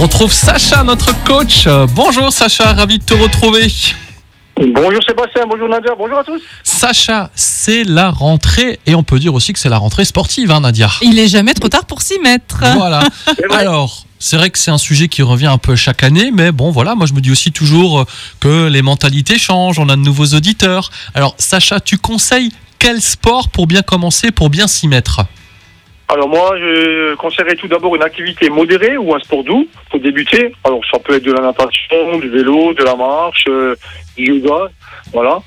[0.00, 1.68] retrouve Sacha, notre coach.
[1.94, 3.70] Bonjour Sacha, ravi de te retrouver.
[4.56, 6.40] Bonjour Sébastien, bonjour Nadia, bonjour à tous.
[6.62, 10.60] Sacha, c'est la rentrée et on peut dire aussi que c'est la rentrée sportive, hein,
[10.60, 10.88] Nadia.
[11.02, 12.60] Il est jamais trop tard pour s'y mettre.
[12.76, 13.02] Voilà.
[13.50, 16.70] Alors, c'est vrai que c'est un sujet qui revient un peu chaque année, mais bon,
[16.70, 18.04] voilà, moi je me dis aussi toujours euh,
[18.40, 20.90] que les mentalités changent, on a de nouveaux auditeurs.
[21.14, 25.20] Alors, Sacha, tu conseilles quel sport pour bien commencer, pour bien s'y mettre?
[26.12, 30.52] Alors moi, je conseillerais tout d'abord une activité modérée ou un sport doux pour débuter.
[30.64, 33.76] Alors ça peut être de la natation, du vélo, de la marche, euh,
[34.16, 34.70] du yoga,
[35.12, 35.40] voilà.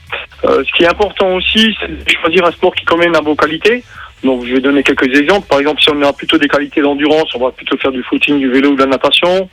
[0.45, 3.35] Euh, ce qui est important aussi, c'est de choisir un sport qui même a vos
[3.35, 3.83] qualités.
[4.23, 5.47] Donc je vais donner quelques exemples.
[5.47, 8.39] Par exemple, si on a plutôt des qualités d'endurance, on va plutôt faire du footing,
[8.39, 9.49] du vélo ou de la natation.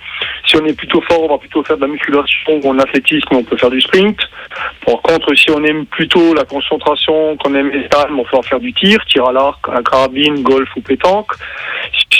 [0.46, 3.29] Si on est plutôt fort, on va plutôt faire de la musculation ou de l'athlétisme,
[3.33, 4.19] on peut faire du sprint.
[4.87, 8.73] Par contre, si on aime plutôt la concentration, qu'on aime les on peut faire du
[8.73, 11.32] tir, tir à l'arc, à la carabine, golf ou pétanque.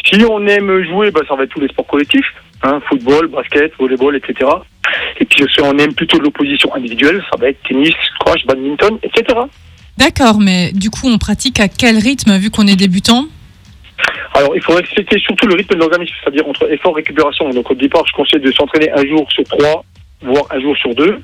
[0.05, 3.73] Si on aime jouer, ben, ça va être tous les sports collectifs, hein, football, basket,
[3.79, 4.51] volleyball, etc.
[5.21, 9.39] Et puis si on aime plutôt l'opposition individuelle, ça va être tennis, squash, badminton, etc.
[10.01, 13.27] D'accord, mais du coup, on pratique à quel rythme vu qu'on est débutant?
[14.33, 17.51] Alors, il faut respecter surtout le rythme de l'organisme, c'est-à-dire entre effort et récupération.
[17.51, 19.85] Donc, au départ, je conseille de s'entraîner un jour sur trois,
[20.23, 21.19] voire un jour sur deux.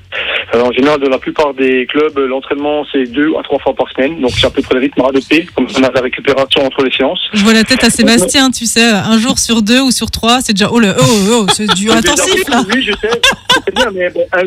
[0.54, 3.90] Euh, en général, dans la plupart des clubs, l'entraînement, c'est deux à trois fois par
[3.92, 4.20] semaine.
[4.20, 6.84] Donc, c'est à peu près le rythme à adopter, comme on a la récupération entre
[6.84, 7.20] les séances.
[7.32, 10.42] Je vois la tête à Sébastien, tu sais, un jour sur deux ou sur trois,
[10.42, 12.62] c'est déjà oh le oh oh, c'est du intensif là.
[12.74, 13.20] Oui, je sais,
[13.64, 14.42] c'est bien, mais bon, un,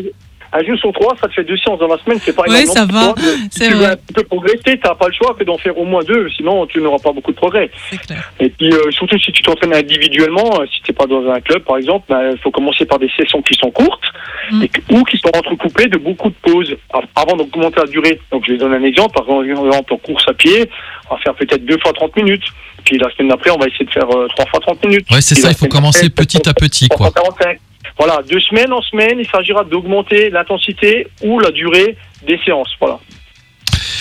[0.52, 2.60] un jour sur trois, ça te fait deux séances dans la semaine, c'est pas Oui,
[2.62, 3.14] énorme ça va,
[3.50, 6.02] Si tu veux un peu progresser, t'as pas le choix que d'en faire au moins
[6.02, 7.70] deux, sinon tu n'auras pas beaucoup de progrès.
[7.90, 8.32] C'est clair.
[8.40, 11.40] Et puis euh, surtout si tu t'entraînes individuellement, euh, si tu n'es pas dans un
[11.40, 14.02] club par exemple, ben, il faut commencer par des sessions qui sont courtes
[14.50, 14.62] Mm.
[14.64, 18.18] et que- ou qui sont entrecoupées de beaucoup de pauses av- avant d'augmenter la durée.
[18.32, 20.68] Donc je vais donner un exemple, par exemple en course à pied,
[21.10, 22.42] on va faire peut-être deux fois 30 minutes.
[22.84, 25.06] Puis la semaine d'après, on va essayer de faire euh, trois fois 30 minutes.
[25.12, 27.10] Ouais, c'est ça, il faut commencer petit à petit, quoi.
[27.12, 27.58] fois 45.
[28.02, 32.70] Voilà, de semaine en semaine, il s'agira d'augmenter l'intensité ou la durée des séances.
[32.80, 32.98] Voilà.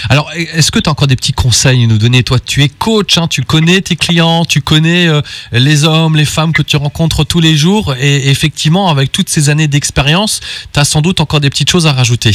[0.09, 2.23] Alors, est-ce que tu as encore des petits conseils à nous donner?
[2.23, 5.19] Toi, tu es coach, hein, tu connais tes clients, tu connais euh,
[5.51, 7.93] les hommes, les femmes que tu rencontres tous les jours.
[7.99, 10.39] Et effectivement, avec toutes ces années d'expérience,
[10.73, 12.31] tu as sans doute encore des petites choses à rajouter.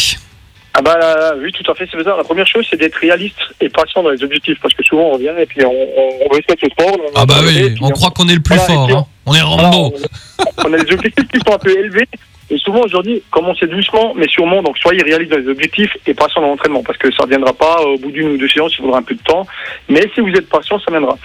[0.74, 2.18] Ah bah là, oui, tout à fait, c'est bizarre.
[2.18, 5.16] La première chose, c'est d'être réaliste et patient dans les objectifs, parce que souvent on
[5.18, 6.92] vient et puis on, on, on respecte le sport.
[6.98, 9.08] on- Ah bah oui, on croit qu'on est le plus Voilà, fort.
[9.26, 9.94] On est Rambo.
[10.38, 12.06] on, on a des objectifs qui sont un peu élevés.
[12.50, 14.62] Et souvent aujourd'hui, commencez doucement, mais sûrement.
[14.62, 17.54] Donc soyez réaliste dans les objectifs et patient dans l'entraînement, parce que ça ne viendra
[17.54, 19.46] pas au bout d'une ou deux séances, il faudra un peu de temps.
[19.88, 21.16] Mais si vous êtes patient, ça viendra.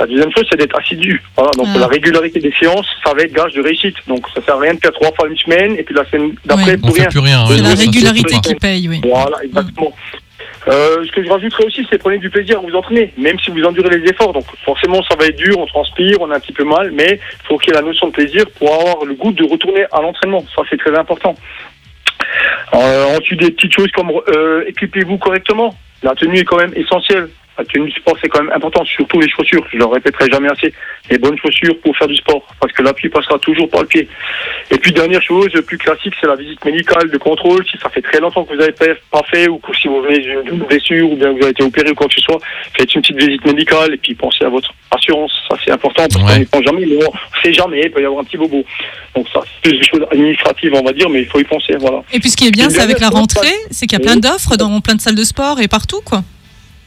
[0.00, 1.22] La deuxième chose, c'est d'être assidu.
[1.36, 1.78] Voilà, donc Ah.
[1.78, 3.94] la régularité des séances, ça va être gage de réussite.
[4.08, 6.34] Donc ça sert à rien de faire trois fois une semaine et puis la semaine
[6.44, 6.78] d'après Oui.
[6.82, 7.10] On pour fait rien.
[7.10, 7.46] plus rien.
[7.46, 9.00] C'est la régularité qui paye, oui.
[9.04, 9.92] Voilà, exactement.
[10.68, 13.50] Euh, ce que je rajouterais aussi, c'est prenez du plaisir à vous entraîner, même si
[13.50, 14.32] vous endurez les efforts.
[14.32, 17.20] Donc forcément, ça va être dur, on transpire, on a un petit peu mal, mais
[17.20, 19.84] il faut qu'il y ait la notion de plaisir pour avoir le goût de retourner
[19.92, 20.44] à l'entraînement.
[20.54, 21.34] Ça, c'est très important.
[22.74, 25.74] Euh, ensuite, des petites choses comme euh, équipez-vous correctement.
[26.04, 27.28] La tenue est quand même essentielle.
[27.56, 29.64] La tenue du sport, c'est quand même important, surtout les chaussures.
[29.72, 30.74] Je le répéterai jamais assez.
[31.08, 34.08] Les bonnes chaussures pour faire du sport, parce que l'appui passera toujours par le pied.
[34.72, 37.64] Et puis, dernière chose, plus classique, c'est la visite médicale de contrôle.
[37.70, 40.18] Si ça fait très longtemps que vous n'avez pas fait, ou que si vous venez
[40.42, 42.40] d'une blessure, ou bien que vous avez été opéré ou quoi que ce soit,
[42.76, 45.32] faites une petite visite médicale et puis pensez à votre assurance.
[45.48, 46.32] Ça, c'est important, parce Ouais.
[46.32, 47.12] qu'on n'y pense jamais, mais on
[47.44, 48.64] sait jamais, il peut y avoir un petit bobo.
[49.14, 51.76] Donc ça, c'est plus des choses administratives, on va dire, mais il faut y penser,
[51.78, 52.02] voilà.
[52.12, 54.16] Et puis ce qui est bien, c'est avec la rentrée, c'est qu'il y a plein
[54.16, 56.22] d'offres dans plein de salles de sport et partout, quoi.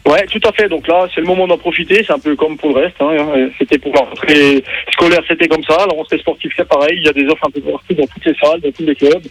[0.06, 0.70] Ouais, tout à fait.
[0.70, 2.02] Donc là, c'est le moment d'en profiter.
[2.08, 2.96] C'est un peu comme pour le reste.
[3.02, 3.50] Hein.
[3.60, 4.64] C'était pour la rentrée
[4.94, 5.76] scolaire, c'était comme ça.
[5.86, 6.98] La rentrée sportive, c'est pareil.
[6.98, 8.96] Il y a des offres un peu partout dans toutes les salles, dans tous les
[8.96, 9.24] clubs.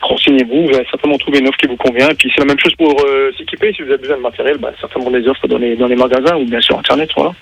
[0.00, 2.08] Renseignez-vous, vous allez certainement trouver une offre qui vous convient.
[2.10, 3.72] Et puis c'est la même chose pour euh, s'équiper.
[3.74, 6.36] Si vous avez besoin de matériel, bah, certainement des offres dans les, dans les magasins
[6.36, 7.10] ou bien sur Internet.
[7.16, 7.32] Voilà.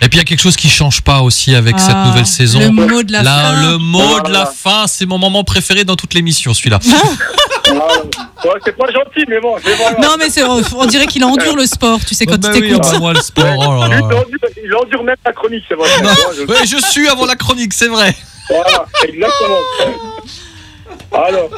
[0.00, 2.26] Et puis il y a quelque chose qui change pas aussi avec cette Ah, nouvelle
[2.26, 2.58] saison.
[2.58, 3.70] Le mot de la Là, fin.
[3.72, 6.80] le mot de la fin, c'est mon moment préféré dans toute l'émission, celui-là.
[8.44, 9.56] Ouais, c'est pas gentil, mais bon.
[10.00, 12.68] Non, mais c'est, on dirait qu'il endure le sport, tu sais, quand Bah tu oui,
[12.70, 12.84] t'écoutes.
[12.86, 13.98] ah bah moi, le sport, oh là Lui, là.
[13.98, 15.88] il endure- Il endure même la chronique, c'est vrai.
[16.64, 18.14] Je suis avant la chronique, c'est vrai.
[18.48, 19.58] Voilà, exactement.
[21.14, 21.48] Alors,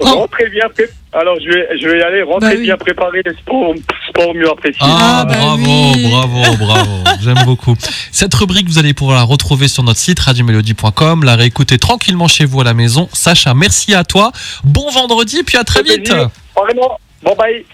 [0.00, 2.22] rentrez bien pré- Alors, je vais, je vais y aller.
[2.22, 2.62] Rentrez Bah oui.
[2.64, 3.22] bien préparé.
[3.40, 3.74] Sport,
[4.08, 4.78] sport mieux apprécié.
[4.80, 5.62] Ah, Ah, bah bravo,
[5.94, 6.08] oui.
[6.10, 6.90] bravo, bravo.
[7.22, 7.74] J'aime beaucoup.
[8.12, 12.44] Cette rubrique, vous allez pouvoir la retrouver sur notre site radiomélodie.com, la réécouter tranquillement chez
[12.44, 13.08] vous à la maison.
[13.12, 14.32] Sacha, merci à toi.
[14.64, 16.12] Bon vendredi, puis à très vite.
[17.22, 17.64] Bon, bye.